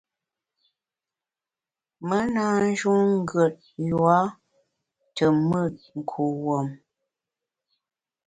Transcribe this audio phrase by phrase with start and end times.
[2.07, 3.57] Me na njun ngùet
[3.89, 4.19] yua
[5.15, 5.75] te mùt
[6.09, 6.67] kuwuom.